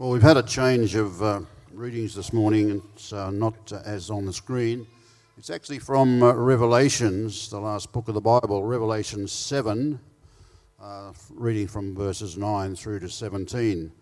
[0.00, 1.40] Well, we've had a change of uh,
[1.74, 2.82] readings this morning.
[2.94, 4.86] It's uh, not uh, as on the screen.
[5.36, 10.00] It's actually from uh, Revelations, the last book of the Bible, Revelation 7,
[10.80, 13.92] uh, reading from verses 9 through to 17.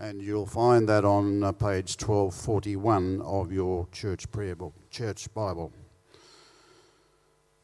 [0.00, 5.72] And you'll find that on uh, page 1241 of your church prayer book, church Bible.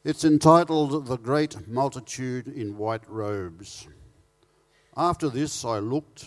[0.05, 3.89] It's entitled The Great Multitude in White Robes.
[4.97, 6.27] After this I looked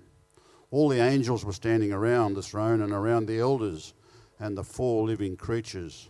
[0.71, 3.93] All the angels were standing around the throne and around the elders
[4.39, 6.09] and the four living creatures.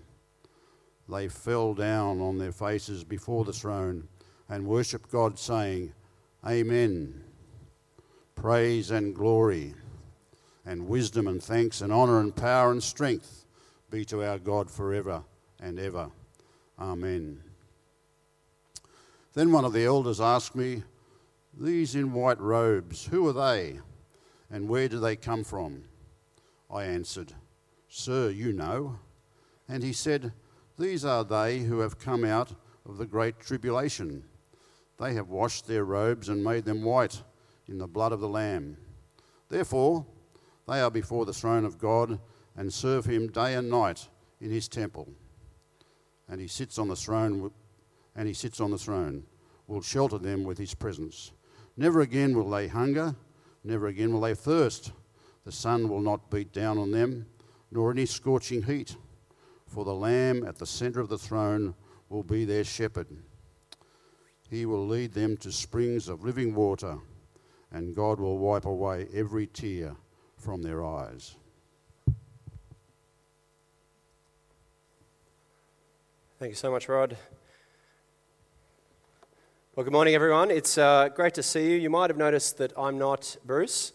[1.10, 4.08] They fell down on their faces before the throne
[4.48, 5.94] and worshipped God, saying,
[6.48, 7.24] Amen.
[8.36, 9.74] Praise and glory,
[10.66, 13.46] and wisdom and thanks, and honour and power and strength
[13.90, 15.24] be to our God forever
[15.60, 16.12] and ever.
[16.80, 17.42] Amen.
[19.34, 20.84] Then one of the elders asked me,
[21.60, 23.80] These in white robes, who are they?
[24.52, 25.86] And where do they come from?
[26.70, 27.34] I answered,
[27.88, 29.00] Sir, you know.
[29.68, 30.34] And he said,
[30.78, 32.54] These are they who have come out
[32.86, 34.26] of the great tribulation.
[35.00, 37.24] They have washed their robes and made them white
[37.68, 38.78] in the blood of the Lamb.
[39.48, 40.06] Therefore,
[40.68, 42.20] they are before the throne of God
[42.56, 44.10] and serve him day and night
[44.42, 45.08] in his temple.
[46.28, 47.52] And he sits on the throne,
[48.16, 49.24] and he sits on the throne,
[49.68, 51.32] will shelter them with his presence.
[51.78, 53.16] Never again will they hunger
[53.64, 54.92] Never again will they thirst.
[55.46, 57.26] The sun will not beat down on them,
[57.72, 58.96] nor any scorching heat.
[59.68, 61.76] For the Lamb at the centre of the throne
[62.10, 63.08] will be their shepherd.
[64.50, 66.98] He will lead them to springs of living water,
[67.72, 69.96] and God will wipe away every tear
[70.36, 71.36] from their eyes.
[76.38, 77.16] Thank you so much, Rod.
[79.74, 80.52] Well, good morning, everyone.
[80.52, 81.78] It's uh, great to see you.
[81.78, 83.94] You might have noticed that I'm not Bruce.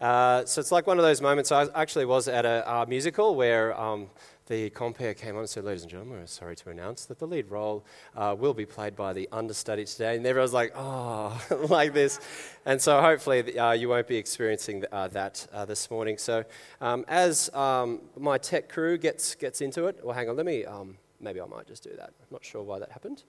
[0.00, 1.50] Uh, so it's like one of those moments.
[1.50, 4.06] I actually was at a, a musical where um,
[4.46, 7.26] the compere came on and said, Ladies and gentlemen, we're sorry to announce that the
[7.26, 7.84] lead role
[8.14, 10.14] uh, will be played by the understudy today.
[10.14, 11.36] And everyone's like, Oh,
[11.68, 12.20] like this.
[12.64, 16.18] And so hopefully uh, you won't be experiencing uh, that uh, this morning.
[16.18, 16.44] So
[16.80, 20.64] um, as um, my tech crew gets, gets into it, well, hang on, let me,
[20.64, 22.10] um, maybe I might just do that.
[22.10, 23.24] I'm not sure why that happened.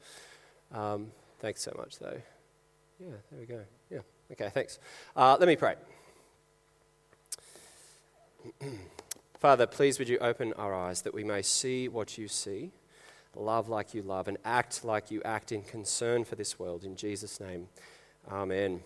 [1.40, 2.20] Thanks so much, though.
[3.00, 3.62] Yeah, there we go.
[3.92, 4.00] Yeah,
[4.32, 4.80] okay, thanks.
[5.16, 5.76] Uh, let me pray.
[9.40, 12.72] Father, please would you open our eyes that we may see what you see,
[13.36, 16.84] love like you love, and act like you act in concern for this world.
[16.84, 17.68] In Jesus' name,
[18.32, 18.82] amen.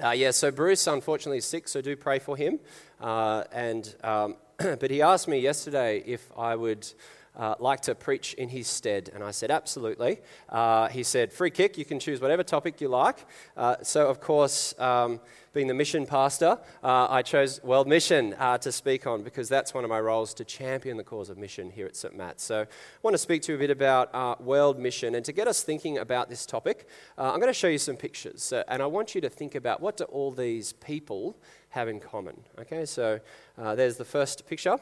[0.00, 2.60] Uh, yeah, so Bruce unfortunately is sick, so do pray for him.
[3.00, 6.86] Uh, and um, but he asked me yesterday if I would
[7.36, 9.10] uh, like to preach in his stead?
[9.14, 10.20] And I said, absolutely.
[10.48, 13.24] Uh, he said, free kick, you can choose whatever topic you like.
[13.56, 15.20] Uh, so, of course, um,
[15.52, 19.74] being the mission pastor, uh, I chose World Mission uh, to speak on because that's
[19.74, 22.16] one of my roles to champion the cause of mission here at St.
[22.16, 22.42] Matt's.
[22.44, 22.66] So, I
[23.02, 25.14] want to speak to you a bit about uh, World Mission.
[25.14, 26.88] And to get us thinking about this topic,
[27.18, 28.52] I'm going to show you some pictures.
[28.68, 31.36] and I want you to think about what do all these people
[31.70, 32.36] have in common.
[32.58, 33.20] Okay, so
[33.56, 34.78] there's the first picture.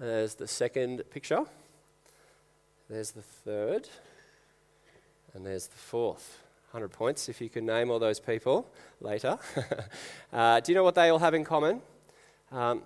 [0.00, 1.44] There's the second picture.
[2.88, 3.86] There's the third.
[5.34, 6.38] And there's the fourth.
[6.70, 8.66] 100 points if you can name all those people
[9.02, 9.38] later.
[10.32, 11.82] uh, do you know what they all have in common?
[12.50, 12.84] Um,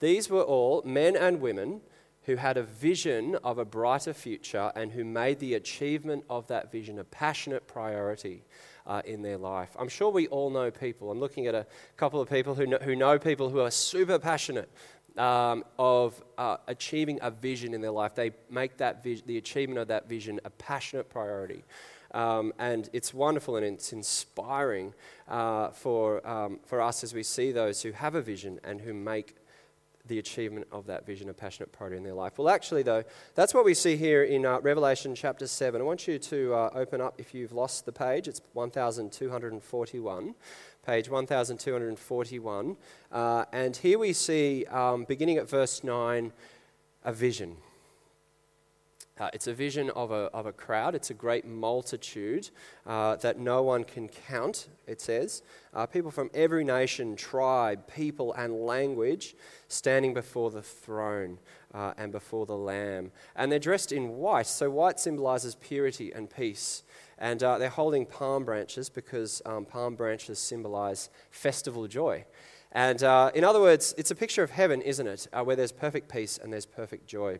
[0.00, 1.80] these were all men and women
[2.24, 6.70] who had a vision of a brighter future and who made the achievement of that
[6.70, 8.44] vision a passionate priority
[8.86, 9.70] uh, in their life.
[9.78, 11.10] I'm sure we all know people.
[11.10, 11.66] I'm looking at a
[11.96, 14.68] couple of people who know, who know people who are super passionate
[15.16, 18.14] um, of uh, achieving a vision in their life.
[18.14, 21.64] They make that vis- the achievement of that vision a passionate priority.
[22.12, 24.94] Um, and it's wonderful and it's inspiring
[25.28, 28.92] uh, for, um, for us as we see those who have a vision and who
[28.92, 29.36] make
[30.06, 32.36] the achievement of that vision a passionate priority in their life.
[32.36, 33.04] Well, actually, though,
[33.36, 35.80] that's what we see here in uh, Revelation chapter 7.
[35.80, 40.34] I want you to uh, open up, if you've lost the page, it's 1241
[40.84, 42.76] page 1241.
[43.12, 46.32] Uh, and here we see, um, beginning at verse 9,
[47.04, 47.56] a vision.
[49.20, 50.94] Uh, it's a vision of a, of a crowd.
[50.94, 52.48] It's a great multitude
[52.86, 55.42] uh, that no one can count, it says.
[55.74, 59.36] Uh, people from every nation, tribe, people, and language
[59.68, 61.38] standing before the throne
[61.74, 63.12] uh, and before the Lamb.
[63.36, 64.46] And they're dressed in white.
[64.46, 66.82] So, white symbolizes purity and peace.
[67.18, 72.24] And uh, they're holding palm branches because um, palm branches symbolize festival joy.
[72.72, 75.26] And uh, in other words, it's a picture of heaven, isn't it?
[75.44, 77.38] where there's perfect peace and there's perfect joy.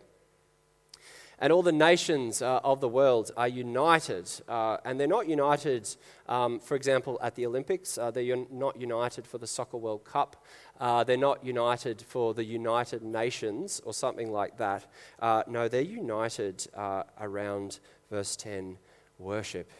[1.41, 4.31] And all the nations uh, of the world are united.
[4.47, 5.89] Uh, and they're not united,
[6.29, 7.97] um, for example, at the Olympics.
[7.97, 10.45] Uh, they're un- not united for the Soccer World Cup.
[10.79, 14.87] Uh, they're not united for the United Nations or something like that.
[15.19, 18.77] Uh, no, they're united uh, around verse 10
[19.19, 19.71] worship.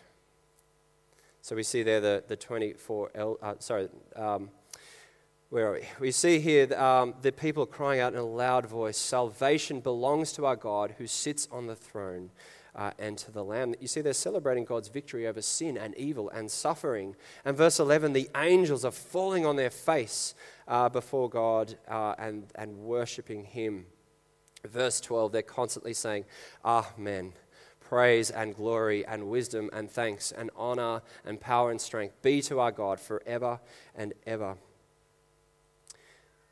[1.43, 4.51] So we see there the, the 24, el- sorry, um,
[5.51, 5.89] where are we?
[5.99, 10.47] We see here um, the people crying out in a loud voice Salvation belongs to
[10.47, 12.31] our God who sits on the throne
[12.77, 13.75] uh, and to the Lamb.
[13.81, 17.17] You see, they're celebrating God's victory over sin and evil and suffering.
[17.45, 20.37] And verse 11, the angels are falling on their face
[20.69, 23.87] uh, before God uh, and, and worshiping Him.
[24.65, 26.27] Verse 12, they're constantly saying,
[26.65, 27.33] Amen
[27.81, 32.61] praise and glory and wisdom and thanks and honor and power and strength be to
[32.61, 33.59] our God forever
[33.97, 34.57] and ever.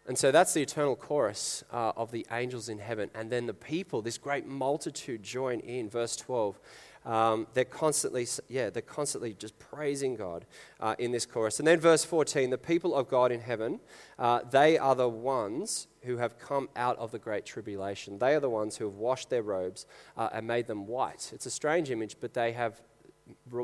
[0.08, 3.10] And so that's the eternal chorus uh, of the angels in heaven.
[3.14, 5.90] And then the people, this great multitude, join in.
[5.90, 6.58] Verse 12.
[7.04, 10.46] Um, they're constantly, yeah, they're constantly just praising God
[10.80, 11.58] uh, in this chorus.
[11.58, 13.80] And then verse 14, the people of God in heaven,
[14.18, 18.18] uh, they are the ones who have come out of the great tribulation.
[18.18, 21.30] They are the ones who have washed their robes uh, and made them white.
[21.34, 22.80] It's a strange image, but they have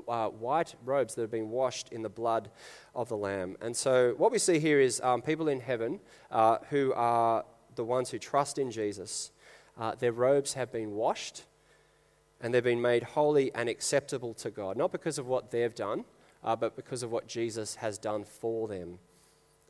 [0.08, 2.50] uh, white robes that have been washed in the blood
[2.94, 3.56] of the Lamb.
[3.60, 6.00] And so, what we see here is um, people in heaven
[6.30, 7.44] uh, who are
[7.74, 9.30] the ones who trust in Jesus.
[9.78, 11.44] Uh, their robes have been washed
[12.40, 16.04] and they've been made holy and acceptable to God, not because of what they've done,
[16.42, 18.98] uh, but because of what Jesus has done for them.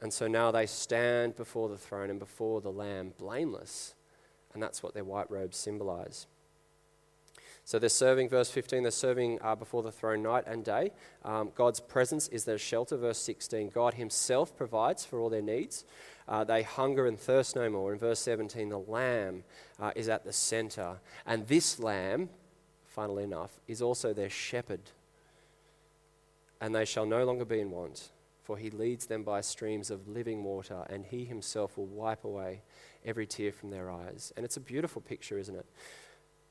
[0.03, 3.95] And so now they stand before the throne and before the Lamb blameless.
[4.53, 6.27] And that's what their white robes symbolize.
[7.67, 10.91] So they're serving, verse 15, they're serving uh, before the throne night and day.
[11.25, 13.71] Um, God's presence is their shelter, verse 16.
[13.71, 15.85] God Himself provides for all their needs.
[16.29, 17.95] Uh, they hunger and thirst no more.
[17.95, 19.45] In verse 17, the Lamb
[19.81, 21.01] uh, is at the center.
[21.25, 22.29] And this Lamb,
[22.85, 24.91] funnily enough, is also their shepherd.
[26.61, 28.11] And they shall no longer be in want,
[28.43, 32.61] for He leads them by streams of living water, and He Himself will wipe away
[33.07, 34.35] every tear from their eyes.
[34.37, 35.67] And it's a beautiful picture, isn't it?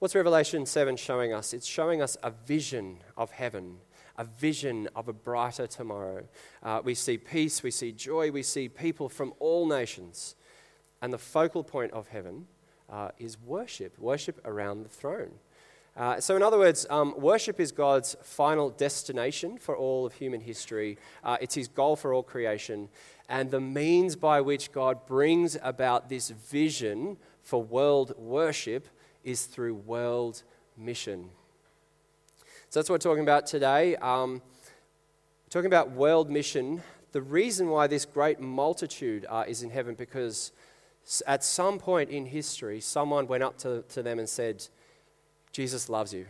[0.03, 1.53] What's Revelation 7 showing us?
[1.53, 3.77] It's showing us a vision of heaven,
[4.17, 6.25] a vision of a brighter tomorrow.
[6.61, 10.35] Uh, we see peace, we see joy, we see people from all nations.
[11.01, 12.47] And the focal point of heaven
[12.89, 15.31] uh, is worship, worship around the throne.
[15.95, 20.41] Uh, so, in other words, um, worship is God's final destination for all of human
[20.41, 20.97] history.
[21.23, 22.89] Uh, it's his goal for all creation.
[23.29, 28.89] And the means by which God brings about this vision for world worship
[29.23, 30.43] is through world
[30.77, 31.29] mission.
[32.69, 33.95] So that's what we're talking about today.
[33.97, 34.41] Um,
[35.49, 36.81] talking about world mission.
[37.11, 40.51] The reason why this great multitude uh, is in heaven because
[41.27, 44.67] at some point in history, someone went up to, to them and said,
[45.51, 46.25] Jesus loves you.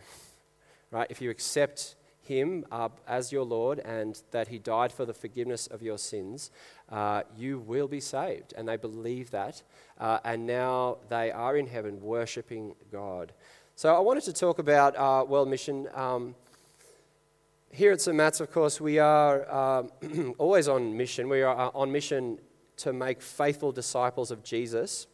[0.90, 1.06] Right?
[1.10, 1.94] If you accept
[2.24, 6.50] him uh, as your Lord and that He died for the forgiveness of your sins,
[6.90, 8.54] uh, you will be saved.
[8.56, 9.62] And they believe that.
[9.98, 13.32] Uh, and now they are in heaven worshiping God.
[13.76, 15.88] So I wanted to talk about uh, World Mission.
[15.94, 16.34] Um,
[17.70, 18.16] here at St.
[18.16, 21.28] Matt's, of course, we are um, always on mission.
[21.28, 22.38] We are uh, on mission
[22.76, 25.06] to make faithful disciples of Jesus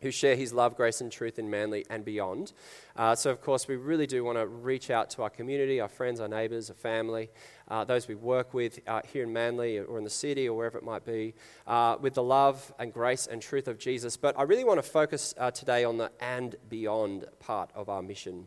[0.00, 2.52] who share his love, grace, and truth in Manly and beyond.
[2.96, 5.88] Uh, so, of course, we really do want to reach out to our community, our
[5.88, 7.30] friends, our neighbours, our family,
[7.68, 10.78] uh, those we work with uh, here in Manly or in the city or wherever
[10.78, 11.34] it might be,
[11.66, 14.16] uh, with the love and grace and truth of Jesus.
[14.16, 18.02] But I really want to focus uh, today on the and beyond part of our
[18.02, 18.46] mission.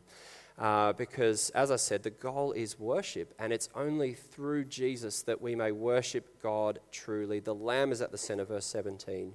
[0.60, 5.42] Uh, because, as I said, the goal is worship, and it's only through Jesus that
[5.42, 7.40] we may worship God truly.
[7.40, 9.34] The Lamb is at the center, verse 17.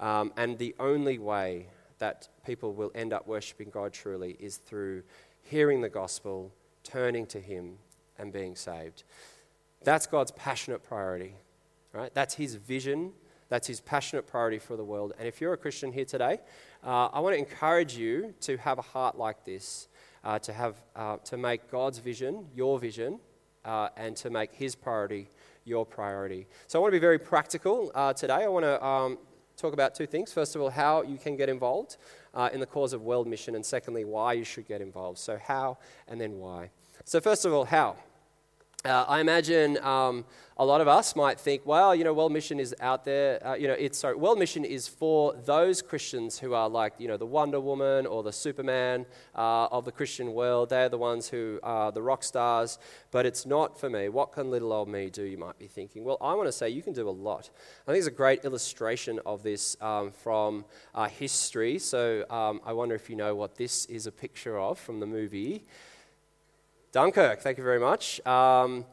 [0.00, 5.04] Um, and the only way that people will end up worshiping God truly is through
[5.42, 6.52] hearing the gospel,
[6.82, 7.78] turning to Him,
[8.18, 9.04] and being saved.
[9.84, 11.36] That's God's passionate priority,
[11.92, 12.12] right?
[12.14, 13.12] That's His vision.
[13.48, 15.12] That's His passionate priority for the world.
[15.20, 16.40] And if you're a Christian here today,
[16.82, 19.86] uh, I want to encourage you to have a heart like this
[20.24, 23.20] uh, to, have, uh, to make God's vision your vision
[23.64, 25.28] uh, and to make His priority
[25.64, 26.46] your priority.
[26.66, 28.44] So I want to be very practical uh, today.
[28.44, 29.18] I want to um,
[29.56, 30.32] talk about two things.
[30.32, 31.96] First of all, how you can get involved
[32.34, 35.18] uh, in the cause of world mission, and secondly, why you should get involved.
[35.18, 35.78] So, how
[36.08, 36.70] and then why.
[37.04, 37.96] So, first of all, how?
[38.86, 40.26] Uh, I imagine um,
[40.58, 43.44] a lot of us might think, well, you know, World Mission is out there.
[43.46, 47.08] Uh, you know, it's sorry, World Mission is for those Christians who are like, you
[47.08, 50.68] know, the Wonder Woman or the Superman uh, of the Christian world.
[50.68, 52.78] They're the ones who are the rock stars.
[53.10, 54.10] But it's not for me.
[54.10, 55.22] What can little old me do?
[55.22, 56.04] You might be thinking.
[56.04, 57.48] Well, I want to say you can do a lot.
[57.88, 61.78] I think it's a great illustration of this um, from uh, history.
[61.78, 65.06] So um, I wonder if you know what this is a picture of from the
[65.06, 65.64] movie.
[66.94, 67.40] Dunkirk.
[67.40, 68.24] Thank you very much.
[68.24, 68.84] Um,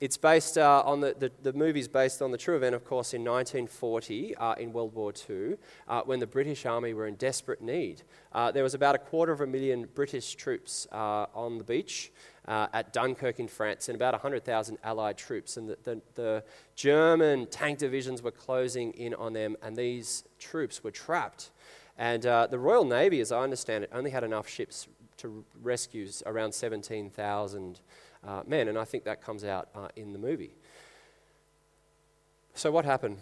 [0.00, 3.12] it's based uh, on the, the, the movie's based on the true event, of course,
[3.12, 7.60] in 1940 uh, in World War II, uh, when the British Army were in desperate
[7.60, 8.00] need.
[8.32, 12.12] Uh, there was about a quarter of a million British troops uh, on the beach
[12.48, 15.58] uh, at Dunkirk in France and about 100,000 Allied troops.
[15.58, 16.44] And the, the, the
[16.76, 21.50] German tank divisions were closing in on them, and these troops were trapped.
[21.98, 24.88] And the Royal Navy, as I understand it, only had enough ships
[25.20, 27.80] to rescue around 17,000
[28.22, 30.54] uh, men, and I think that comes out uh, in the movie.
[32.54, 33.18] So, what happened?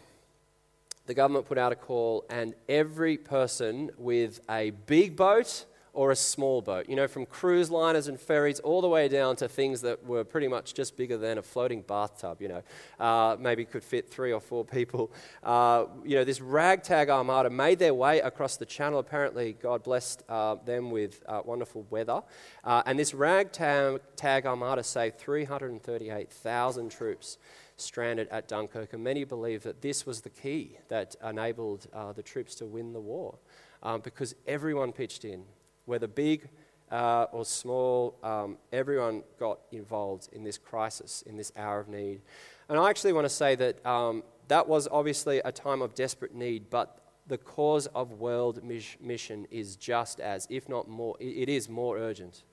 [1.07, 5.65] The government put out a call, and every person with a big boat
[5.99, 6.89] or a small boat.
[6.89, 10.23] You know, from cruise liners and ferries all the way down to things that were
[10.23, 12.63] pretty much just bigger than a floating bathtub, you know,
[13.01, 15.11] uh, maybe could fit three or four people.
[15.43, 19.01] Uh, you know, this ragtag armada made their way across the channel.
[19.01, 22.23] Apparently, God blessed uh, them with uh, wonderful weather.
[22.63, 27.39] Uh, and this ragtag tag armada saved 338,000 troops
[27.77, 28.93] stranded at Dunkirk.
[28.93, 32.93] And many believe that this was the key that enabled uh, the troops to win
[32.93, 33.35] the war.
[33.83, 35.45] Um, because everyone pitched in
[35.89, 36.49] whether big
[36.91, 42.21] uh, or small, um, everyone got involved in this crisis, in this hour of need.
[42.69, 46.35] And I actually want to say that um, that was obviously a time of desperate
[46.35, 48.63] need, but the cause of world
[49.01, 52.45] mission is just as, if not more, it is more urgent.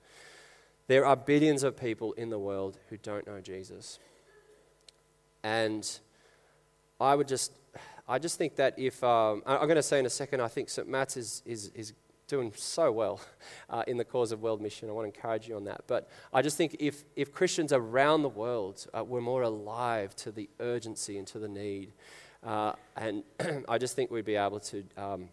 [0.86, 3.98] There are billions of people in the world who don't know Jesus.
[5.42, 5.88] And
[7.00, 7.52] I would just,
[8.06, 10.68] I just think that if, um, I'm going to say in a second, I think
[10.68, 10.88] St.
[10.88, 11.92] Matt's is, is, is
[12.26, 13.20] doing so well
[13.70, 14.88] uh, in the cause of world mission.
[14.88, 15.82] I want to encourage you on that.
[15.86, 20.30] But I just think if, if Christians around the world uh, were more alive to
[20.30, 21.92] the urgency and to the need,
[22.42, 23.22] uh, and
[23.68, 25.28] I just think we'd be able to um,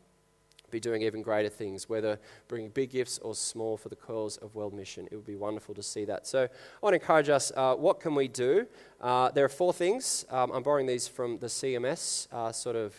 [0.74, 4.56] be doing even greater things, whether bringing big gifts or small for the cause of
[4.56, 5.08] world mission.
[5.12, 6.26] It would be wonderful to see that.
[6.26, 6.50] So I
[6.82, 8.66] want to encourage us uh, what can we do?
[9.00, 10.26] Uh, there are four things.
[10.30, 12.94] Um, I'm borrowing these from the CMS uh, sort of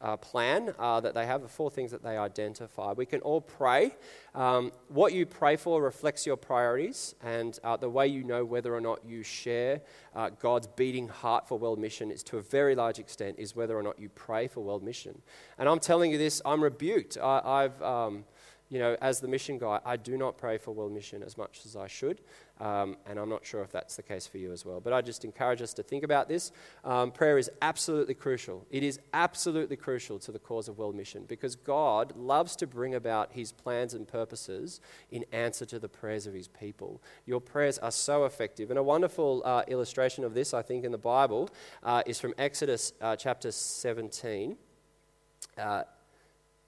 [0.00, 2.92] uh, plan uh, that they have, the four things that they identify.
[2.92, 3.94] We can all pray.
[4.34, 8.74] Um, what you pray for reflects your priorities, and uh, the way you know whether
[8.74, 9.82] or not you share
[10.14, 13.76] uh, God's beating heart for world mission is to a very large extent is whether
[13.76, 15.20] or not you pray for world mission.
[15.58, 17.18] And I'm telling you this, I'm rebuked.
[17.18, 18.24] I, have um,
[18.70, 21.62] you know, as the mission guy, I do not pray for world mission as much
[21.64, 22.20] as I should.
[22.60, 24.80] Um, and I'm not sure if that's the case for you as well.
[24.80, 26.52] But I just encourage us to think about this.
[26.84, 28.64] Um, prayer is absolutely crucial.
[28.70, 32.94] It is absolutely crucial to the cause of world mission because God loves to bring
[32.94, 37.02] about his plans and purposes in answer to the prayers of his people.
[37.26, 38.70] Your prayers are so effective.
[38.70, 41.48] And a wonderful uh, illustration of this, I think, in the Bible
[41.82, 44.56] uh, is from Exodus uh, chapter 17.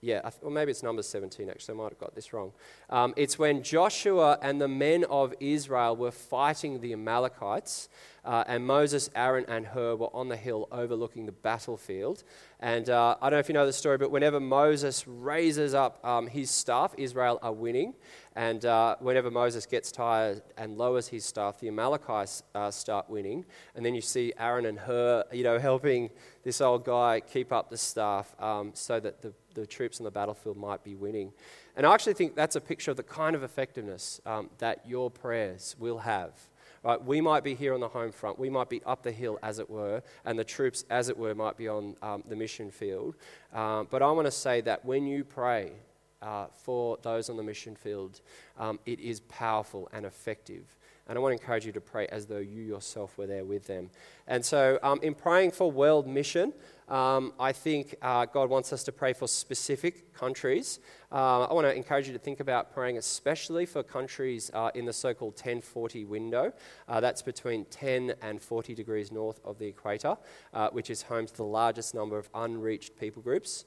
[0.04, 2.50] Yeah, or maybe it's number 17 actually, I might have got this wrong.
[2.90, 7.88] Um, it's when Joshua and the men of Israel were fighting the Amalekites,
[8.25, 12.23] uh, and Moses, Aaron, and Hur were on the hill overlooking the battlefield.
[12.61, 16.04] And uh, I don't know if you know the story, but whenever Moses raises up
[16.04, 17.94] um, his staff, Israel are winning.
[18.37, 23.44] And uh, whenever Moses gets tired and lowers his staff, the Amalekites uh, start winning.
[23.75, 26.11] And then you see Aaron and Hur, you know, helping
[26.44, 30.11] this old guy keep up the staff um, so that the, the troops on the
[30.11, 31.32] battlefield might be winning.
[31.76, 35.11] And I actually think that's a picture of the kind of effectiveness um, that your
[35.11, 36.32] prayers will have
[36.85, 37.02] Right?
[37.02, 39.61] We might be here on the home front, we might be up the hill, as
[39.61, 43.14] it were, and the troops, as it were, might be on um, the mission field.
[43.52, 45.73] Um, but I want to say that when you pray
[46.23, 48.21] uh, for those on the mission field,
[48.59, 50.76] um, it is powerful and effective.
[51.09, 53.66] And I want to encourage you to pray as though you yourself were there with
[53.66, 53.90] them.
[54.26, 56.52] And so, um, in praying for world mission,
[56.92, 60.78] um, I think uh, God wants us to pray for specific countries.
[61.11, 64.84] Uh, I want to encourage you to think about praying especially for countries uh, in
[64.84, 66.52] the so called 1040 window.
[66.87, 70.18] Uh, that's between 10 and 40 degrees north of the equator,
[70.52, 73.64] uh, which is home to the largest number of unreached people groups.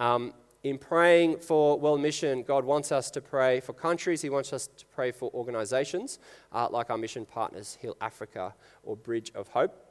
[0.00, 4.22] Um, in praying for world mission, God wants us to pray for countries.
[4.22, 6.18] He wants us to pray for organizations
[6.50, 9.85] uh, like our mission partners, Heal Africa or Bridge of Hope.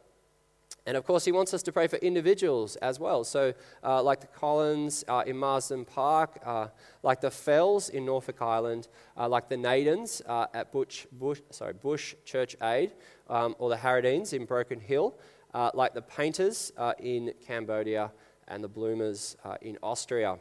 [0.88, 3.24] And of course, he wants us to pray for individuals as well.
[3.24, 6.68] So, uh, like the Collins uh, in Marsden Park, uh,
[7.02, 8.88] like the Fells in Norfolk Island,
[9.18, 12.92] uh, like the Nadens uh, at Bush, Bush, sorry, Bush Church Aid,
[13.30, 15.16] um, or the Harradines in Broken Hill,
[15.56, 18.12] uh, like the Painters in Cambodia,
[18.48, 20.38] and the Bloomers in Austria.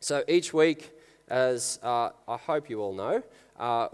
[0.00, 0.92] So, each week,
[1.28, 3.22] as I hope you all know,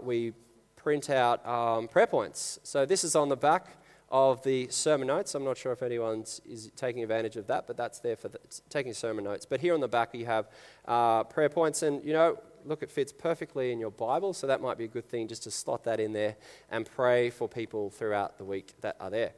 [0.01, 0.33] we
[0.75, 2.59] print out um, prayer points.
[2.63, 3.77] So, this is on the back
[4.13, 5.33] of the sermon notes.
[5.33, 8.39] I'm not sure if anyone is taking advantage of that, but that's there for the,
[8.69, 9.43] taking sermon notes.
[9.47, 10.49] But here on the back, you have
[10.87, 14.61] uh, prayer points, and you know, look, it fits perfectly in your Bible, so that
[14.61, 16.35] might be a good thing just to slot that in there
[16.69, 19.31] and pray for people throughout the week that are there.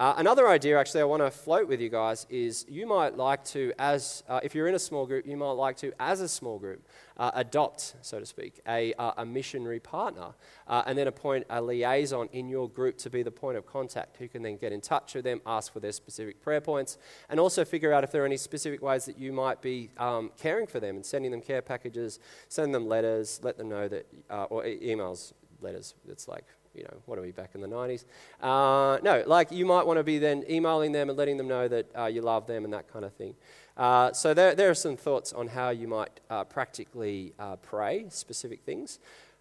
[0.00, 3.44] Uh, another idea, actually, I want to float with you guys is you might like
[3.44, 6.28] to, as uh, if you're in a small group, you might like to, as a
[6.28, 6.82] small group,
[7.18, 10.28] uh, adopt, so to speak, a, uh, a missionary partner,
[10.68, 14.16] uh, and then appoint a liaison in your group to be the point of contact
[14.16, 16.96] who can then get in touch with them, ask for their specific prayer points,
[17.28, 20.30] and also figure out if there are any specific ways that you might be um,
[20.38, 24.06] caring for them and sending them care packages, sending them letters, let them know that,
[24.30, 25.94] uh, or e- emails, letters.
[26.08, 28.04] It's like you know, what are we back in the 90s?
[28.40, 31.68] Uh, no, like you might want to be then emailing them and letting them know
[31.68, 33.34] that uh, you love them and that kind of thing.
[33.76, 38.06] Uh, so there, there are some thoughts on how you might uh, practically uh, pray
[38.08, 38.98] specific things.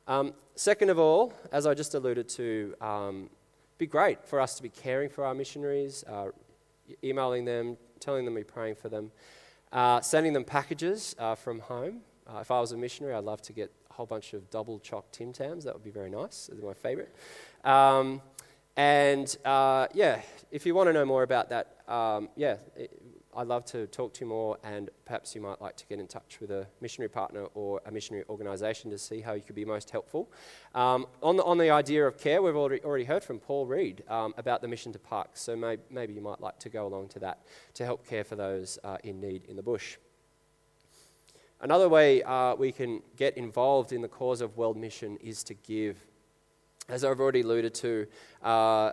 [0.07, 3.29] Um, second of all, as I just alluded to, um,
[3.77, 6.29] be great for us to be caring for our missionaries, uh,
[7.03, 9.11] emailing them, telling them we're praying for them,
[10.01, 12.01] sending them packages from home.
[12.41, 15.33] if I was a missionary, I'd love to get whole bunch of double choc Tim
[15.33, 15.63] Tams.
[15.63, 16.49] That would be very nice.
[16.51, 17.13] They're my favorite.
[17.63, 18.21] Um,
[18.77, 22.91] and uh, yeah, if you want to know more about that, um, yeah, it,
[23.35, 26.07] I'd love to talk to you more, and perhaps you might like to get in
[26.07, 29.65] touch with a missionary partner or a missionary organisation to see how you could be
[29.65, 30.31] most helpful.
[30.73, 34.03] Um, on, the, on the idea of care, we've already, already heard from Paul Reed
[34.09, 37.09] um, about the mission to parks, so may, maybe you might like to go along
[37.09, 37.39] to that
[37.75, 39.97] to help care for those uh, in need in the bush.
[41.61, 45.53] Another way uh, we can get involved in the cause of world mission is to
[45.53, 45.97] give.
[46.87, 48.07] As I've already alluded to,
[48.41, 48.91] uh,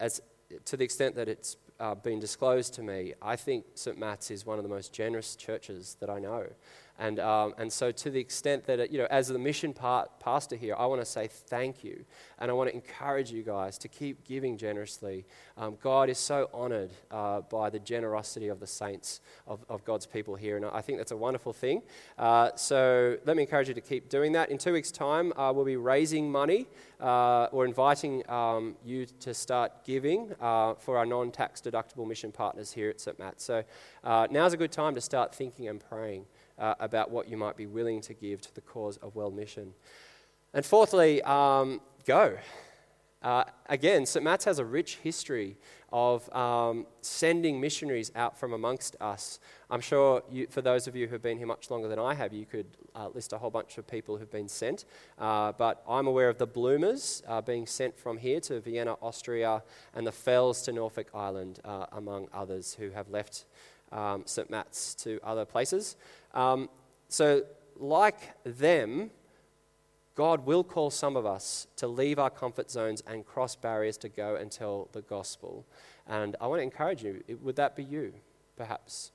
[0.00, 0.22] as,
[0.64, 3.98] to the extent that it's uh, been disclosed to me, I think St.
[3.98, 6.46] Matt's is one of the most generous churches that I know.
[6.98, 10.56] And, um, and so, to the extent that, you know, as the mission part, pastor
[10.56, 12.04] here, I want to say thank you.
[12.38, 15.26] And I want to encourage you guys to keep giving generously.
[15.58, 20.06] Um, God is so honored uh, by the generosity of the saints, of, of God's
[20.06, 20.56] people here.
[20.56, 21.82] And I think that's a wonderful thing.
[22.18, 24.50] Uh, so, let me encourage you to keep doing that.
[24.50, 26.66] In two weeks' time, uh, we'll be raising money
[27.00, 32.32] uh, or inviting um, you to start giving uh, for our non tax deductible mission
[32.32, 33.18] partners here at St.
[33.18, 33.40] Matt.
[33.40, 33.64] So,
[34.02, 36.24] uh, now's a good time to start thinking and praying
[36.58, 39.74] uh, about what you might be willing to give to the cause of world mission.
[40.54, 42.36] And fourthly, um, go.
[43.22, 44.22] Uh, again, St.
[44.22, 45.56] Matt's has a rich history
[45.92, 49.40] of um, sending missionaries out from amongst us.
[49.70, 52.32] I'm sure you, for those of you who've been here much longer than I have,
[52.32, 54.84] you could uh, list a whole bunch of people who've been sent.
[55.18, 59.62] Uh, but I'm aware of the Bloomers uh, being sent from here to Vienna, Austria,
[59.94, 63.44] and the Fells to Norfolk Island, uh, among others who have left
[63.92, 64.50] um, St.
[64.50, 65.96] Matt's to other places.
[66.36, 66.68] Um,
[67.08, 67.44] so,
[67.76, 69.10] like them,
[70.14, 74.08] God will call some of us to leave our comfort zones and cross barriers to
[74.08, 75.66] go and tell the gospel.
[76.06, 78.12] And I want to encourage you would that be you,
[78.56, 79.12] perhaps,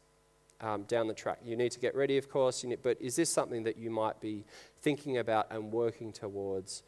[0.61, 1.39] um, down the track?
[1.45, 4.19] You need to get ready, of course, need, but is this something that you might
[4.19, 4.43] be
[4.81, 6.81] thinking about and working towards?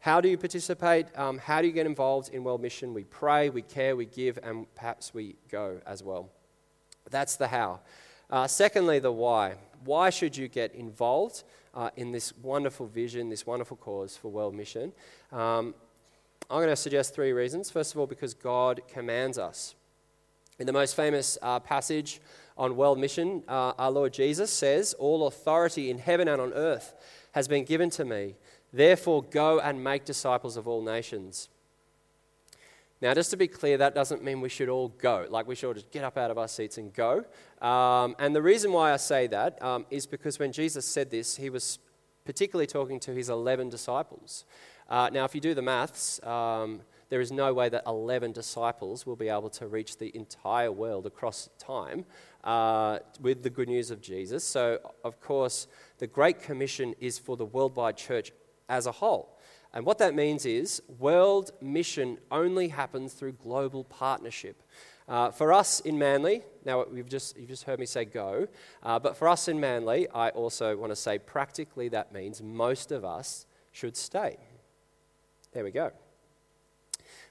[0.00, 1.06] How do you participate?
[1.16, 2.94] Um, how do you get involved in World Mission?
[2.94, 6.30] We pray, we care, we give, and perhaps we go as well.
[7.10, 7.80] That's the how.
[8.30, 9.54] Uh, secondly, the why.
[9.84, 14.54] Why should you get involved uh, in this wonderful vision, this wonderful cause for world
[14.54, 14.92] mission?
[15.32, 15.74] Um,
[16.50, 17.70] I'm going to suggest three reasons.
[17.70, 19.74] First of all, because God commands us.
[20.58, 22.20] In the most famous uh, passage
[22.56, 26.94] on world mission, uh, our Lord Jesus says, All authority in heaven and on earth
[27.32, 28.34] has been given to me.
[28.72, 31.48] Therefore, go and make disciples of all nations.
[33.00, 35.26] Now, just to be clear, that doesn't mean we should all go.
[35.30, 37.24] Like, we should all just get up out of our seats and go.
[37.62, 41.36] Um, and the reason why I say that um, is because when Jesus said this,
[41.36, 41.78] he was
[42.24, 44.44] particularly talking to his 11 disciples.
[44.88, 49.06] Uh, now, if you do the maths, um, there is no way that 11 disciples
[49.06, 52.04] will be able to reach the entire world across time
[52.44, 54.44] uh, with the good news of Jesus.
[54.44, 58.32] So, of course, the Great Commission is for the worldwide church
[58.68, 59.37] as a whole.
[59.74, 64.62] And what that means is world mission only happens through global partnership.
[65.08, 68.46] Uh, for us in Manly, now we've just, you've just heard me say go,
[68.82, 72.92] uh, but for us in Manly, I also want to say practically that means most
[72.92, 74.36] of us should stay.
[75.52, 75.92] There we go.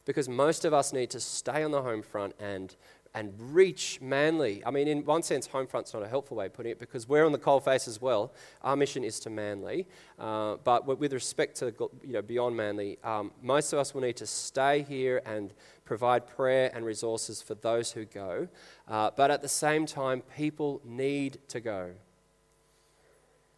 [0.06, 2.76] Because most of us need to stay on the home front and
[3.13, 4.63] and reach Manly.
[4.65, 7.26] I mean, in one sense, Homefront's not a helpful way of putting it because we're
[7.26, 8.34] on the coalface as well.
[8.62, 9.88] Our mission is to Manly.
[10.20, 14.17] Uh, but with respect to you know, beyond Manly, um, most of us will need
[14.17, 15.54] to stay here and
[15.86, 18.48] provide prayer and resources for those who go.
[18.88, 21.91] Uh, but at the same time, people need to go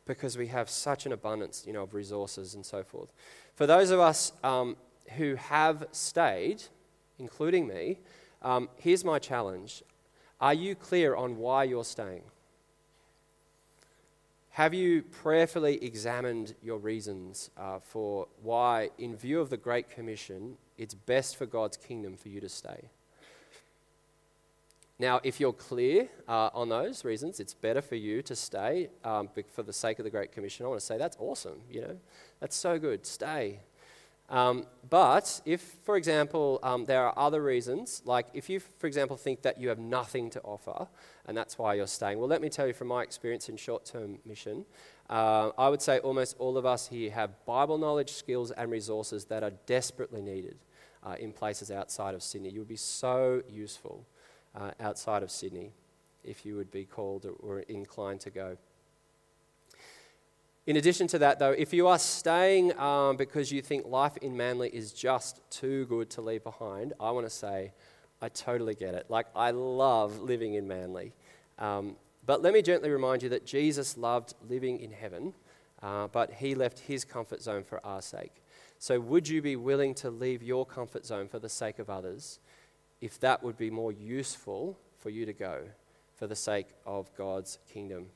[0.06, 3.12] because we have such an abundance you know, of resources and so forth.
[3.56, 4.76] For those of us um,
[5.18, 6.64] who have stayed,
[7.20, 8.00] including me,
[8.42, 9.84] um, here's my challenge
[10.40, 12.24] Are you clear on why you're staying?
[14.52, 20.58] Have you prayerfully examined your reasons uh, for why, in view of the Great Commission,
[20.78, 22.90] it's best for God's kingdom for you to stay?
[24.98, 29.30] Now, if you're clear uh, on those reasons, it's better for you to stay um,
[29.54, 30.66] for the sake of the Great Commission.
[30.66, 31.62] I want to say that's awesome.
[31.72, 31.98] You know,
[32.42, 33.06] that's so good.
[33.06, 33.62] Stay.
[34.30, 39.18] Um, but if, for example, um, there are other reasons, like if you, for example,
[39.18, 40.88] think that you have nothing to offer
[41.26, 43.86] and that's why you're staying, well, let me tell you from my experience in short
[43.86, 44.66] term mission,
[45.10, 49.26] uh, I would say almost all of us here have Bible knowledge, skills, and resources
[49.26, 50.58] that are desperately needed
[51.04, 52.50] uh, in places outside of Sydney.
[52.50, 54.06] You would be so useful
[54.56, 55.72] uh, outside of Sydney
[56.24, 58.58] if you would be called or, or inclined to go.
[60.70, 64.38] In addition to that, though, if you are staying um, because you think life in
[64.38, 67.74] Manly is just too good to leave behind, I want to say
[68.22, 69.08] I totally get it.
[69.10, 71.14] Like, I love living in Manly.
[71.58, 71.96] Um,
[72.28, 75.34] but let me gently remind you that Jesus loved living in heaven,
[75.82, 78.44] uh, but he left his comfort zone for our sake.
[78.78, 82.38] So, would you be willing to leave your comfort zone for the sake of others
[83.02, 85.64] if that would be more useful for you to go
[86.16, 88.12] for the sake of God's kingdom?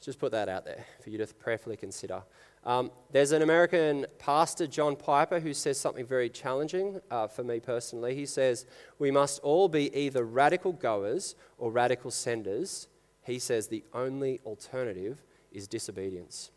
[0.00, 2.22] Just put that out there for you to prayerfully consider.
[2.64, 7.60] Um, there's an American pastor, John Piper, who says something very challenging uh, for me
[7.60, 8.14] personally.
[8.14, 8.66] He says,
[8.98, 12.88] We must all be either radical goers or radical senders.
[13.22, 16.50] He says the only alternative is disobedience.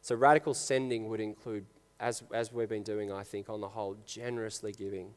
[0.00, 1.64] So, radical sending would include,
[2.00, 5.10] as, as we've been doing, I think, on the whole, generously giving.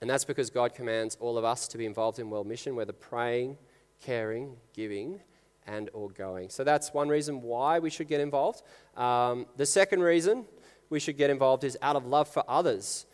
[0.00, 2.92] And that's because God commands all of us to be involved in world mission, whether
[2.92, 3.56] praying,
[4.00, 5.20] caring, giving,
[5.66, 6.50] and or going.
[6.50, 8.62] So that's one reason why we should get involved.
[8.96, 10.44] Um, the second reason
[10.88, 13.06] we should get involved is out of love for others.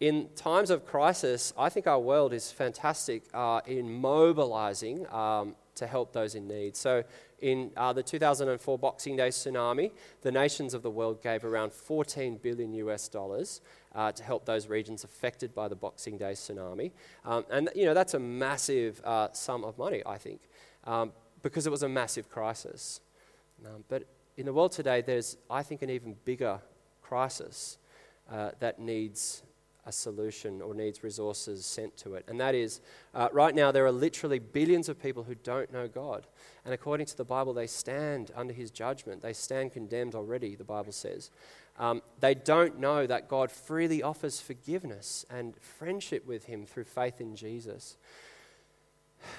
[0.00, 5.86] In times of crisis, I think our world is fantastic uh, in mobilizing um, to
[5.86, 6.76] help those in need.
[6.76, 7.04] So,
[7.40, 12.38] in uh, the 2004 Boxing Day tsunami, the nations of the world gave around 14
[12.42, 13.60] billion US dollars
[13.94, 16.92] uh, to help those regions affected by the Boxing Day tsunami.
[17.24, 20.40] Um, and, you know, that's a massive uh, sum of money, I think,
[20.84, 21.12] um,
[21.42, 23.00] because it was a massive crisis.
[23.64, 24.04] Um, but
[24.36, 26.60] in the world today, there's, I think, an even bigger
[27.02, 27.78] crisis
[28.30, 29.42] uh, that needs
[29.86, 32.24] a solution or needs resources sent to it.
[32.28, 32.80] And that is,
[33.14, 36.26] uh, right now, there are literally billions of people who don't know God.
[36.64, 39.22] And according to the Bible, they stand under his judgment.
[39.22, 41.30] They stand condemned already, the Bible says.
[41.78, 47.20] Um, they don't know that God freely offers forgiveness and friendship with Him through faith
[47.20, 47.96] in Jesus.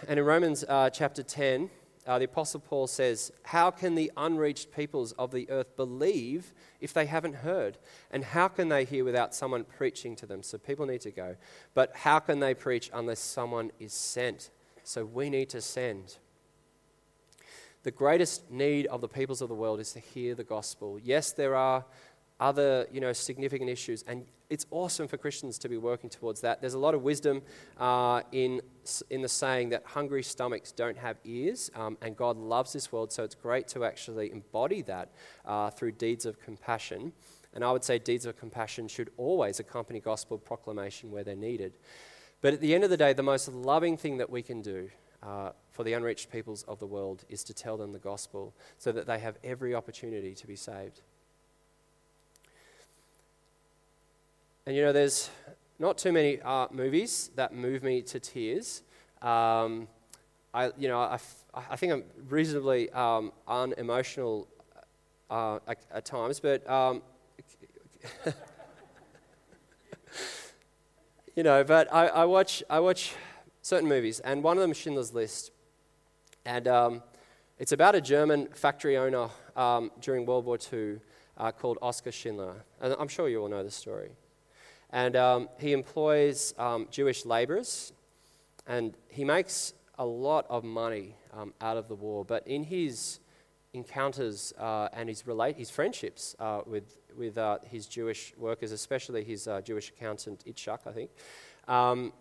[0.08, 1.70] And in Romans uh, chapter 10,
[2.08, 6.94] uh, the Apostle Paul says, How can the unreached peoples of the earth believe if
[6.94, 7.78] they haven't heard?
[8.12, 10.42] And how can they hear without someone preaching to them?
[10.42, 11.36] So people need to go.
[11.74, 14.50] But how can they preach unless someone is sent?
[14.84, 16.18] So we need to send.
[17.84, 21.00] The greatest need of the peoples of the world is to hear the gospel.
[21.02, 21.86] Yes, there are
[22.40, 24.04] other you know, significant issues.
[24.08, 26.62] And it's awesome for Christians to be working towards that.
[26.62, 27.42] There's a lot of wisdom
[27.78, 28.62] uh, in,
[29.10, 33.12] in the saying that hungry stomachs don't have ears, um, and God loves this world,
[33.12, 35.12] so it's great to actually embody that
[35.46, 37.12] uh, through deeds of compassion.
[37.54, 41.74] And I would say deeds of compassion should always accompany gospel proclamation where they're needed.
[42.42, 44.90] But at the end of the day, the most loving thing that we can do
[45.24, 48.92] uh, for the unreached peoples of the world is to tell them the gospel so
[48.92, 51.02] that they have every opportunity to be saved.
[54.68, 55.30] And you know, there's
[55.80, 58.84] not too many art movies that move me to tears.
[59.22, 59.88] Um,
[60.54, 61.18] I, you know, I,
[61.54, 64.46] I think I'm reasonably um, unemotional
[65.30, 67.02] uh, at, at, times, but um,
[71.38, 73.14] you know, but I, I, watch I watch
[73.62, 75.52] certain movies, and one of them is Schindler's List,
[76.44, 77.04] and um,
[77.58, 81.00] it's about a German factory owner um, during World War II
[81.38, 84.10] uh, called Oskar Schindler, and I'm sure you all know the story.
[84.92, 87.92] And um, he employs um, Jewish laborers,
[88.66, 92.24] and he makes a lot of money um, out of the war.
[92.24, 93.20] But in his
[93.74, 99.24] encounters uh, and his, relate, his friendships uh, with, with uh, his Jewish workers, especially
[99.24, 101.12] his uh, Jewish accountant, Itzhak, I think,
[101.68, 102.14] um,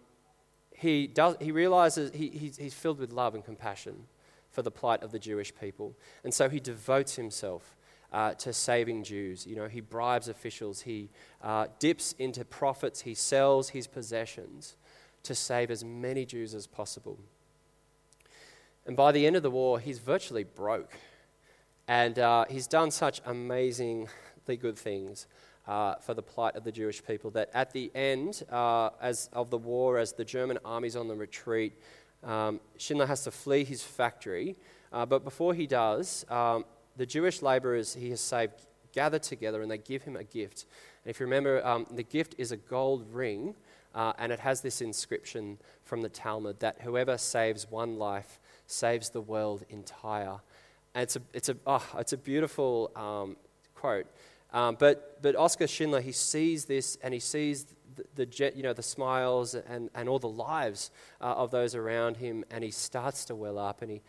[0.75, 4.07] he, does, he realizes he, he's, he's filled with love and compassion
[4.51, 5.95] for the plight of the Jewish people.
[6.25, 7.76] And so he devotes himself
[8.13, 9.47] uh, to saving Jews.
[9.47, 11.11] You know, he bribes officials, he
[11.43, 14.77] uh, dips into profits, he sells his possessions
[15.23, 17.19] to save as many Jews as possible.
[18.87, 20.97] And by the end of the war, he's virtually broke.
[21.89, 24.09] And uh, he's done such amazingly
[24.59, 25.27] good things
[25.67, 29.51] uh, for the plight of the Jewish people that at the end uh, as of
[29.51, 31.75] the war, as the German army's on the retreat,
[32.25, 34.57] um, Schindler has to flee his factory.
[34.93, 36.65] Uh, but before he does, um,
[36.97, 38.55] the Jewish laborers he has saved
[38.93, 40.65] gather together and they give him a gift.
[41.05, 43.55] And if you remember, um, the gift is a gold ring,
[43.95, 49.11] uh, and it has this inscription from the Talmud that whoever saves one life saves
[49.11, 50.41] the world entire.
[50.95, 53.37] And it's a, it's a, oh, it's a beautiful um,
[53.75, 54.07] quote.
[54.53, 57.67] Um, but, but Oskar Schindler, he sees this and he sees
[58.15, 62.17] the, the, you know, the smiles and, and all the lives uh, of those around
[62.19, 63.83] him, and he starts to well up.
[63.83, 64.03] And he,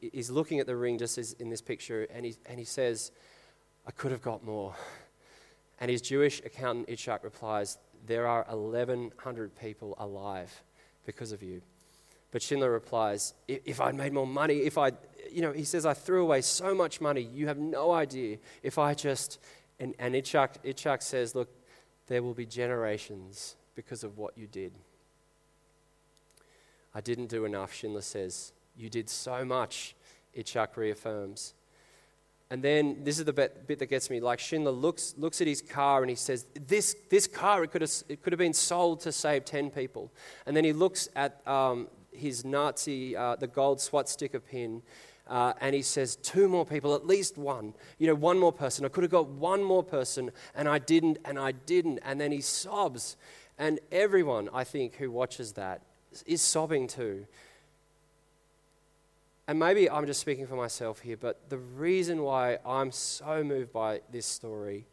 [0.00, 3.12] he's looking at the ring just as in this picture, and he, and he says,
[3.86, 4.74] I could have got more.
[5.80, 10.62] And his Jewish accountant, Itzhak, replies, There are 1,100 people alive
[11.04, 11.60] because of you.
[12.30, 14.92] But Schindler replies, If I'd made more money, if I,
[15.30, 18.38] you know, he says, I threw away so much money, you have no idea.
[18.62, 19.38] If I just,
[19.78, 21.50] and, and Itzhak, Itzhak says, Look,
[22.06, 24.72] there will be generations because of what you did.
[26.94, 28.52] I didn't do enough, Schindler says.
[28.76, 29.94] You did so much,
[30.36, 31.54] Itzhak reaffirms.
[32.50, 34.20] And then this is the bit, bit, that gets me.
[34.20, 37.80] Like Schindler looks, looks at his car and he says, This, this car, it could,
[37.80, 40.12] have, it could have been sold to save 10 people.
[40.46, 44.82] And then he looks at um, his Nazi, uh, the gold swastika pin,
[45.26, 47.74] uh, and he says, Two more people, at least one.
[47.98, 48.84] You know, one more person.
[48.84, 52.00] I could have got one more person, and I didn't, and I didn't.
[52.04, 53.16] And then he sobs.
[53.58, 55.82] And everyone, I think, who watches that
[56.26, 57.26] is sobbing too.
[59.46, 63.72] And maybe I'm just speaking for myself here, but the reason why I'm so moved
[63.72, 64.86] by this story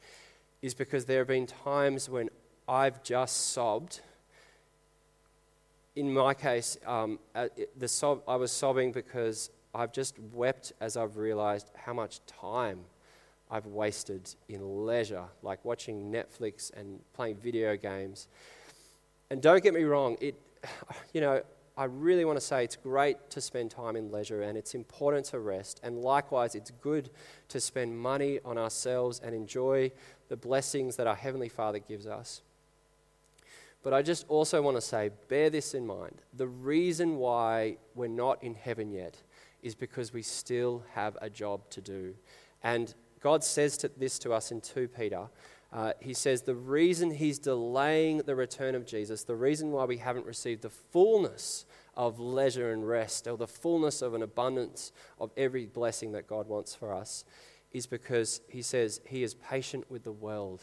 [0.62, 2.30] is because there have been times when
[2.68, 4.02] I've just sobbed.
[5.96, 10.98] In my case, um, uh, the sob, I was sobbing because I've just wept as
[10.98, 12.82] I've realized how much time
[13.50, 18.28] I've wasted in leisure, like watching Netflix and playing video games.
[19.30, 20.36] And don't get me wrong, it,
[21.14, 21.42] you know,
[21.78, 25.26] I really want to say it's great to spend time in leisure and it's important
[25.28, 25.80] to rest.
[25.84, 27.10] And likewise, it's good
[27.48, 29.92] to spend money on ourselves and enjoy
[30.28, 32.42] the blessings that our Heavenly Father gives us.
[33.84, 36.22] But I just also want to say, bear this in mind.
[36.36, 39.18] The reason why we're not in heaven yet
[39.64, 42.14] is because we still have a job to do.
[42.64, 45.28] And God says to this to us in 2 Peter.
[45.74, 49.98] Uh, he says the reason he's delaying the return of Jesus, the reason why we
[49.98, 55.32] haven't received the fullness of leisure and rest, or the fullness of an abundance of
[55.38, 57.24] every blessing that God wants for us,
[57.72, 60.62] is because he says he is patient with the world.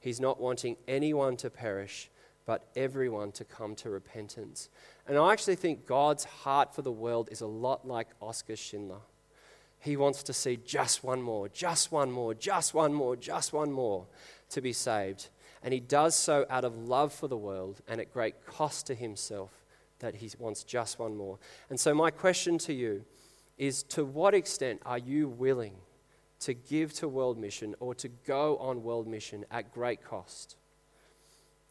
[0.00, 2.10] He's not wanting anyone to perish,
[2.46, 4.68] but everyone to come to repentance.
[5.06, 9.00] And I actually think God's heart for the world is a lot like Oskar Schindler.
[9.80, 13.72] He wants to see just one more, just one more, just one more, just one
[13.72, 14.06] more
[14.50, 15.28] to be saved.
[15.62, 18.94] And he does so out of love for the world and at great cost to
[18.94, 19.50] himself
[20.00, 21.38] that he wants just one more.
[21.68, 23.04] And so, my question to you
[23.58, 25.74] is to what extent are you willing
[26.40, 30.56] to give to world mission or to go on world mission at great cost?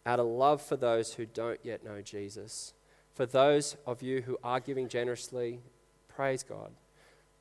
[0.06, 2.74] Out of love for those who don't yet know Jesus.
[3.14, 5.60] For those of you who are giving generously,
[6.08, 6.72] praise God.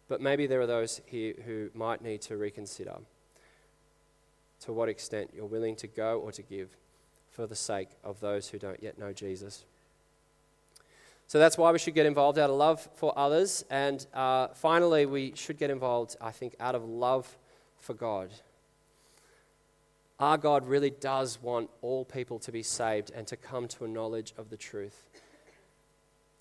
[0.09, 2.97] But maybe there are those here who might need to reconsider
[4.61, 6.71] to what extent you're willing to go or to give
[7.31, 9.65] for the sake of those who don't yet know Jesus.
[11.29, 13.65] So that's why we should get involved out of love for others.
[13.69, 17.37] And uh, finally, we should get involved, I think, out of love
[17.77, 18.31] for God.
[20.19, 23.89] Our God really does want all people to be saved and to come to a
[23.89, 25.07] knowledge of the truth.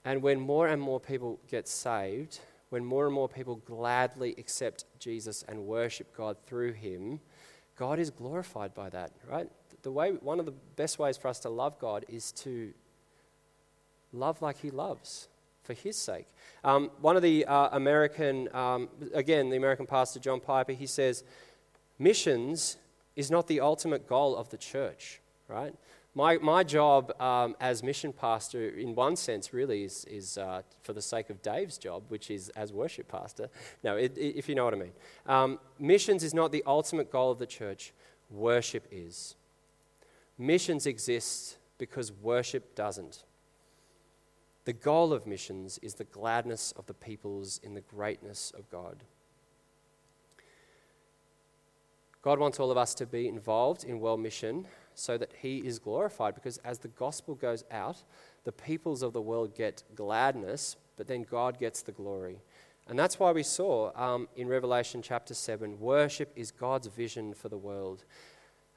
[0.05, 4.85] And when more and more people get saved, when more and more people gladly accept
[4.99, 7.19] Jesus and worship God through him,
[7.77, 9.49] God is glorified by that, right?
[9.83, 12.73] The way, one of the best ways for us to love God is to
[14.11, 15.27] love like he loves
[15.63, 16.27] for his sake.
[16.63, 21.23] Um, one of the uh, American, um, again, the American pastor John Piper, he says,
[21.99, 22.77] missions
[23.15, 25.73] is not the ultimate goal of the church, right?
[26.17, 30.93] My, my job um, as mission pastor, in one sense, really is, is uh, for
[30.93, 33.51] the sake of Dave's job, which is as worship pastor.
[33.83, 34.93] No, it, it, if you know what I mean.
[35.27, 37.93] Um, missions is not the ultimate goal of the church,
[38.31, 39.35] worship is.
[40.39, 43.23] Missions exists because worship doesn't.
[44.65, 49.03] The goal of missions is the gladness of the peoples in the greatness of God.
[52.23, 54.65] God wants all of us to be involved in world mission
[54.97, 58.03] so that He is glorified because as the gospel goes out,
[58.43, 62.39] the peoples of the world get gladness, but then God gets the glory.
[62.87, 67.49] And that's why we saw um, in Revelation chapter 7 worship is God's vision for
[67.49, 68.05] the world.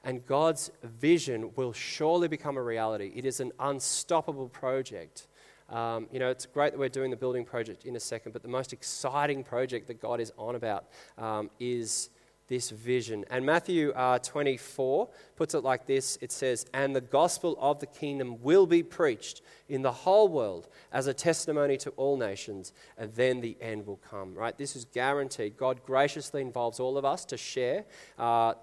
[0.03, 3.11] And God's vision will surely become a reality.
[3.15, 5.27] It is an unstoppable project.
[5.69, 8.41] Um, you know, it's great that we're doing the building project in a second, but
[8.41, 10.85] the most exciting project that God is on about
[11.17, 12.09] um, is
[12.51, 13.23] this vision.
[13.29, 17.85] And Matthew uh, 24 puts it like this it says, And the gospel of the
[17.85, 23.13] kingdom will be preached in the whole world as a testimony to all nations, and
[23.13, 24.35] then the end will come.
[24.35, 24.57] Right?
[24.57, 25.55] This is guaranteed.
[25.55, 27.85] God graciously involves all of us to share.
[28.19, 28.55] Uh,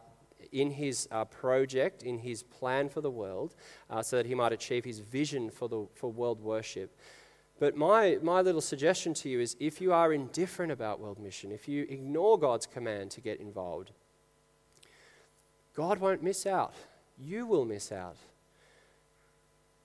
[0.52, 3.54] in his uh, project, in his plan for the world,
[3.90, 6.96] uh, so that he might achieve his vision for, the, for world worship.
[7.60, 11.50] But my, my little suggestion to you is if you are indifferent about world mission,
[11.50, 13.90] if you ignore God's command to get involved,
[15.74, 16.74] God won't miss out.
[17.18, 18.16] You will miss out.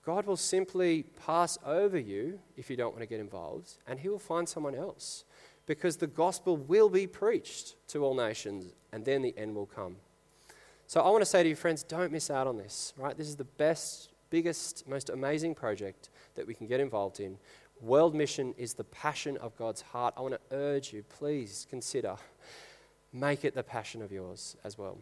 [0.04, 4.08] God will simply pass over you if you don't want to get involved, and He
[4.08, 5.24] will find someone else
[5.66, 9.96] because the gospel will be preached to all nations, and then the end will come.
[10.86, 13.16] So I want to say to you, friends, don't miss out on this, right?
[13.16, 17.38] This is the best, biggest, most amazing project that we can get involved in.
[17.84, 20.14] World mission is the passion of God's heart.
[20.16, 22.16] I want to urge you, please consider,
[23.12, 24.96] make it the passion of yours as well.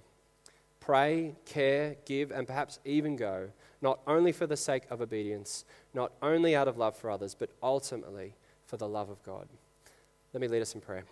[0.80, 5.64] Pray, care, give, and perhaps even go, not only for the sake of obedience,
[5.94, 8.34] not only out of love for others, but ultimately
[8.66, 9.46] for the love of God.
[10.32, 11.04] Let me lead us in prayer.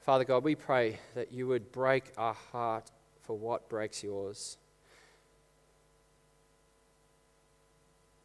[0.00, 2.90] Father God, we pray that you would break our heart
[3.22, 4.58] for what breaks yours.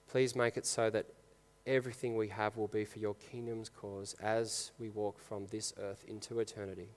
[0.07, 1.05] Please make it so that
[1.65, 6.03] everything we have will be for your kingdom's cause as we walk from this earth
[6.07, 6.89] into eternity.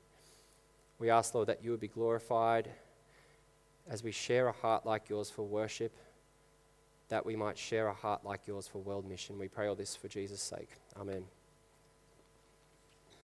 [0.99, 2.71] We ask, Lord, that you would be glorified
[3.89, 5.97] as we share a heart like yours for worship,
[7.09, 9.39] that we might share a heart like yours for world mission.
[9.39, 10.71] We pray all this for Jesus' sake.
[10.99, 11.25] Amen.